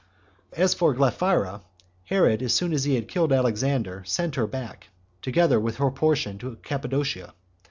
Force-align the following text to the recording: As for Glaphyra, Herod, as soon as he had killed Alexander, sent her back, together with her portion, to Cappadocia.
As 0.53 0.73
for 0.73 0.95
Glaphyra, 0.95 1.61
Herod, 2.05 2.41
as 2.41 2.55
soon 2.55 2.73
as 2.73 2.85
he 2.85 2.95
had 2.95 3.07
killed 3.07 3.31
Alexander, 3.31 4.01
sent 4.03 4.33
her 4.33 4.47
back, 4.47 4.87
together 5.21 5.59
with 5.59 5.75
her 5.77 5.91
portion, 5.91 6.39
to 6.39 6.55
Cappadocia. 6.63 7.33